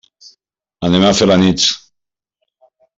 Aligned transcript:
Anem 0.89 1.05
a 1.05 1.13
Felanitx. 1.21 1.69